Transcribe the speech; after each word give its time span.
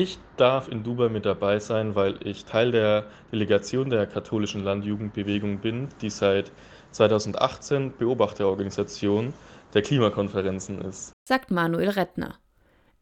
Ich 0.00 0.18
darf 0.38 0.68
in 0.68 0.82
Dubai 0.82 1.10
mit 1.10 1.26
dabei 1.26 1.58
sein, 1.58 1.94
weil 1.94 2.26
ich 2.26 2.46
Teil 2.46 2.72
der 2.72 3.04
Delegation 3.32 3.90
der 3.90 4.06
katholischen 4.06 4.64
Landjugendbewegung 4.64 5.58
bin, 5.58 5.90
die 6.00 6.08
seit 6.08 6.52
2018 6.92 7.92
Beobachterorganisation 7.98 9.34
der 9.74 9.82
Klimakonferenzen 9.82 10.80
ist. 10.80 11.12
Sagt 11.28 11.50
Manuel 11.50 11.90
Rettner. 11.90 12.36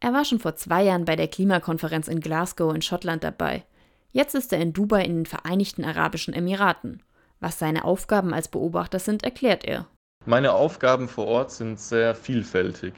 Er 0.01 0.11
war 0.11 0.25
schon 0.25 0.39
vor 0.39 0.57
zwei 0.57 0.83
Jahren 0.83 1.05
bei 1.05 1.15
der 1.15 1.29
Klimakonferenz 1.29 2.09
in 2.09 2.19
Glasgow 2.19 2.75
in 2.75 2.81
Schottland 2.81 3.23
dabei. 3.23 3.63
Jetzt 4.11 4.35
ist 4.35 4.51
er 4.51 4.59
in 4.59 4.73
Dubai 4.73 5.05
in 5.05 5.19
den 5.19 5.25
Vereinigten 5.25 5.85
Arabischen 5.85 6.33
Emiraten. 6.33 7.01
Was 7.39 7.59
seine 7.59 7.85
Aufgaben 7.85 8.33
als 8.33 8.49
Beobachter 8.49 8.99
sind, 8.99 9.23
erklärt 9.23 9.63
er. 9.63 9.87
Meine 10.25 10.51
Aufgaben 10.51 11.07
vor 11.07 11.27
Ort 11.27 11.51
sind 11.51 11.79
sehr 11.79 12.13
vielfältig. 12.13 12.93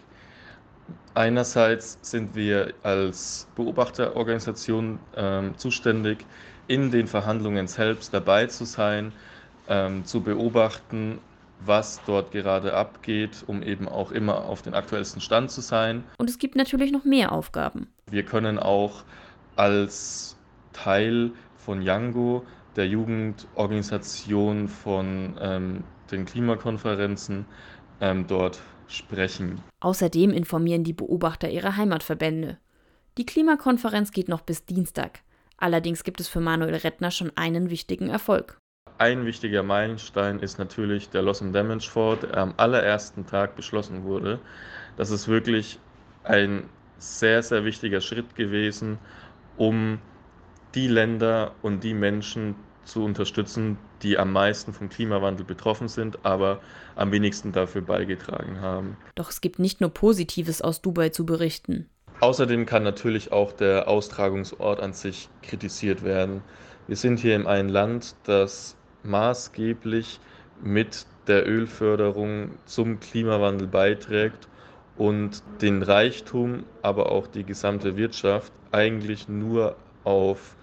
Einerseits 1.14 1.98
sind 2.02 2.36
wir 2.36 2.74
als 2.84 3.48
Beobachterorganisation 3.56 5.00
ähm, 5.16 5.58
zuständig, 5.58 6.26
in 6.68 6.90
den 6.90 7.08
Verhandlungen 7.08 7.68
selbst 7.68 8.14
dabei 8.14 8.46
zu 8.46 8.64
sein, 8.64 9.12
ähm, 9.68 10.06
zu 10.06 10.22
beobachten, 10.22 11.20
was 11.66 12.02
dort 12.06 12.32
gerade 12.32 12.74
abgeht, 12.74 13.44
um 13.48 13.62
eben 13.62 13.90
auch 13.90 14.12
immer 14.12 14.46
auf 14.46 14.62
den 14.62 14.74
aktuellsten 14.74 15.22
Stand 15.22 15.52
zu 15.52 15.62
sein. 15.62 16.04
Und 16.18 16.30
es 16.30 16.40
gibt 16.40 16.56
natürlich 16.56 16.92
noch 16.92 17.04
mehr 17.04 17.32
Aufgaben. 17.34 17.88
Wir 18.10 18.24
können 18.24 18.58
auch 18.58 19.04
als 19.58 20.38
Teil 20.74 21.32
von 21.58 21.82
Yango, 21.82 22.46
der 22.76 22.88
Jugendorganisation 22.88 24.70
von 24.70 25.36
ähm, 25.42 25.84
den 26.12 26.26
Klimakonferenzen, 26.26 27.46
ähm, 28.02 28.28
dort 28.28 28.60
sprechen. 28.88 29.64
Außerdem 29.80 30.32
informieren 30.32 30.84
die 30.84 30.94
Beobachter 30.94 31.50
ihre 31.50 31.78
Heimatverbände. 31.78 32.58
Die 33.18 33.26
Klimakonferenz 33.26 34.12
geht 34.12 34.28
noch 34.28 34.42
bis 34.42 34.66
Dienstag. 34.66 35.22
Allerdings 35.58 36.04
gibt 36.04 36.20
es 36.20 36.28
für 36.28 36.40
Manuel 36.42 36.76
Rettner 36.76 37.12
schon 37.12 37.32
einen 37.36 37.70
wichtigen 37.70 38.10
Erfolg. 38.10 38.58
Ein 38.98 39.26
wichtiger 39.26 39.64
Meilenstein 39.64 40.40
ist 40.40 40.60
natürlich 40.60 41.10
der 41.10 41.22
Loss 41.22 41.42
and 41.42 41.56
Damage 41.56 41.90
Fort, 41.90 42.24
der 42.24 42.38
am 42.38 42.54
allerersten 42.58 43.26
Tag 43.26 43.56
beschlossen 43.56 44.04
wurde. 44.04 44.40
Das 44.98 45.10
ist 45.10 45.28
wirklich 45.28 45.80
ein 46.24 46.70
sehr, 46.98 47.42
sehr 47.42 47.66
wichtiger 47.66 48.02
Schritt 48.02 48.36
gewesen, 48.36 49.00
um 49.58 50.00
die 50.76 50.88
Länder 50.88 51.54
und 51.62 51.84
die 51.84 51.94
Menschen 51.94 52.56
zu 52.86 53.04
unterstützen, 53.04 53.78
die 54.02 54.18
am 54.18 54.32
meisten 54.32 54.74
vom 54.74 54.90
Klimawandel 54.90 55.46
betroffen 55.46 55.88
sind, 55.88 56.26
aber 56.26 56.60
am 56.96 57.12
wenigsten 57.12 57.52
dafür 57.52 57.82
beigetragen 57.82 58.62
haben. 58.62 58.98
Doch 59.16 59.30
es 59.30 59.42
gibt 59.42 59.60
nicht 59.60 59.82
nur 59.82 59.92
Positives 59.92 60.62
aus 60.62 60.82
Dubai 60.82 61.10
zu 61.10 61.26
berichten. 61.26 61.90
Außerdem 62.20 62.66
kann 62.66 62.84
natürlich 62.84 63.32
auch 63.32 63.52
der 63.52 63.88
Austragungsort 63.88 64.80
an 64.80 64.94
sich 64.94 65.30
kritisiert 65.42 66.04
werden. 66.04 66.42
Wir 66.88 66.96
sind 66.96 67.20
hier 67.20 67.36
in 67.36 67.48
einem 67.48 67.70
Land, 67.70 68.16
das 68.26 68.76
maßgeblich 69.04 70.20
mit 70.64 71.06
der 71.28 71.48
Ölförderung 71.48 72.52
zum 72.66 73.00
Klimawandel 73.00 73.68
beiträgt 73.68 74.48
und 74.98 75.42
den 75.62 75.82
Reichtum, 75.82 76.64
aber 76.82 77.12
auch 77.12 77.28
die 77.28 77.44
gesamte 77.44 77.98
Wirtschaft 77.98 78.52
eigentlich 78.72 79.28
nur 79.28 79.76
auf 80.04 80.56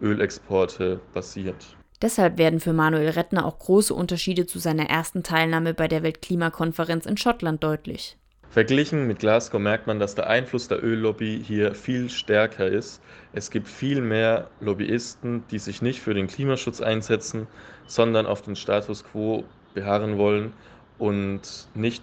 Ölexporte 0.00 1.00
basiert. 1.12 1.76
Deshalb 2.02 2.38
werden 2.38 2.60
für 2.60 2.72
Manuel 2.72 3.10
Rettner 3.10 3.44
auch 3.44 3.58
große 3.58 3.92
Unterschiede 3.92 4.46
zu 4.46 4.58
seiner 4.58 4.88
ersten 4.88 5.22
Teilnahme 5.22 5.74
bei 5.74 5.86
der 5.86 6.02
Weltklimakonferenz 6.02 7.04
in 7.04 7.18
Schottland 7.18 7.62
deutlich. 7.62 8.16
Verglichen 8.50 9.06
mit 9.06 9.20
Glasgow 9.20 9.60
merkt 9.60 9.86
man, 9.86 10.00
dass 10.00 10.16
der 10.16 10.26
Einfluss 10.26 10.66
der 10.66 10.82
Öllobby 10.82 11.40
hier 11.46 11.72
viel 11.72 12.10
stärker 12.10 12.66
ist. 12.66 13.00
Es 13.32 13.50
gibt 13.50 13.68
viel 13.68 14.00
mehr 14.00 14.50
Lobbyisten, 14.60 15.44
die 15.52 15.60
sich 15.60 15.82
nicht 15.82 16.00
für 16.00 16.14
den 16.14 16.26
Klimaschutz 16.26 16.80
einsetzen, 16.80 17.46
sondern 17.86 18.26
auf 18.26 18.42
den 18.42 18.56
Status 18.56 19.04
quo 19.04 19.44
beharren 19.72 20.18
wollen 20.18 20.52
und 20.98 21.68
nicht 21.74 22.02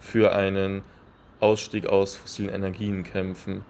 für 0.00 0.34
einen 0.34 0.82
Ausstieg 1.38 1.86
aus 1.86 2.16
fossilen 2.16 2.52
Energien 2.52 3.04
kämpfen. 3.04 3.64